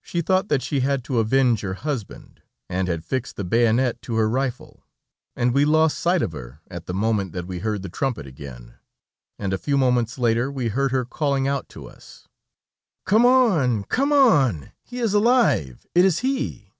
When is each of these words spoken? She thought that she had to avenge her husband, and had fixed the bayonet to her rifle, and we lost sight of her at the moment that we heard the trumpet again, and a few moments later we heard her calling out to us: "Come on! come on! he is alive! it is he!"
She 0.00 0.22
thought 0.22 0.48
that 0.48 0.62
she 0.62 0.80
had 0.80 1.04
to 1.04 1.18
avenge 1.18 1.60
her 1.60 1.74
husband, 1.74 2.40
and 2.70 2.88
had 2.88 3.04
fixed 3.04 3.36
the 3.36 3.44
bayonet 3.44 4.00
to 4.00 4.14
her 4.14 4.26
rifle, 4.26 4.86
and 5.36 5.52
we 5.52 5.66
lost 5.66 5.98
sight 5.98 6.22
of 6.22 6.32
her 6.32 6.62
at 6.70 6.86
the 6.86 6.94
moment 6.94 7.32
that 7.32 7.44
we 7.46 7.58
heard 7.58 7.82
the 7.82 7.90
trumpet 7.90 8.26
again, 8.26 8.76
and 9.38 9.52
a 9.52 9.58
few 9.58 9.76
moments 9.76 10.16
later 10.16 10.50
we 10.50 10.68
heard 10.68 10.92
her 10.92 11.04
calling 11.04 11.46
out 11.46 11.68
to 11.68 11.86
us: 11.86 12.26
"Come 13.04 13.26
on! 13.26 13.84
come 13.84 14.14
on! 14.14 14.72
he 14.82 15.00
is 15.00 15.12
alive! 15.12 15.86
it 15.94 16.06
is 16.06 16.20
he!" 16.20 16.72